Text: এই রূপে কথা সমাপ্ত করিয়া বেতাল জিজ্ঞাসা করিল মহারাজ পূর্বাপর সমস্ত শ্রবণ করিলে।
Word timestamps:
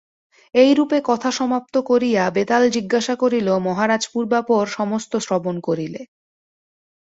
এই 0.55 0.71
রূপে 0.73 0.97
কথা 1.05 1.29
সমাপ্ত 1.31 1.75
করিয়া 1.89 2.23
বেতাল 2.29 2.63
জিজ্ঞাসা 2.69 3.15
করিল 3.15 3.47
মহারাজ 3.59 4.03
পূর্বাপর 4.13 4.63
সমস্ত 4.77 5.11
শ্রবণ 5.17 5.55
করিলে। 5.59 6.01